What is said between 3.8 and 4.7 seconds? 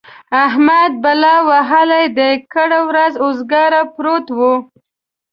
پروت وي.